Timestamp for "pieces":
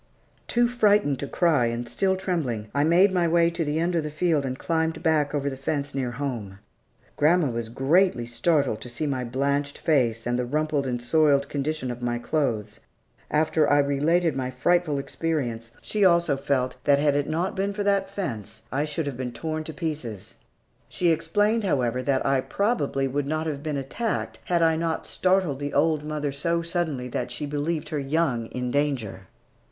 19.73-20.33